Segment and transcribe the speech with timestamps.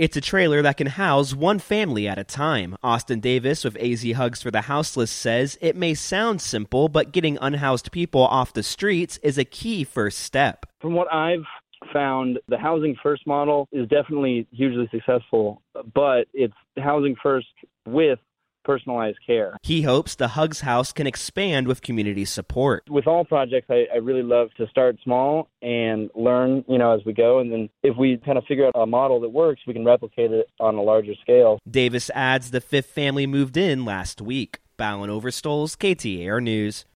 [0.00, 2.74] It's a trailer that can house one family at a time.
[2.82, 7.36] Austin Davis with AZ Hugs for the Houseless says it may sound simple, but getting
[7.38, 10.64] unhoused people off the streets is a key first step.
[10.80, 11.44] From what I've
[11.92, 15.60] found the housing first model is definitely hugely successful,
[15.92, 17.48] but it's housing first
[17.86, 18.20] with
[18.64, 19.56] personalized care.
[19.62, 22.84] He hopes the Hugs House can expand with community support.
[22.88, 27.04] With all projects, I, I, really love to start small and learn, you know, as
[27.04, 27.38] we go.
[27.38, 30.32] And then if we kind of figure out a model that works, we can replicate
[30.32, 31.58] it on a larger scale.
[31.70, 34.58] Davis adds the fifth family moved in last week.
[34.76, 36.86] Balin Overstolz, KTAR News.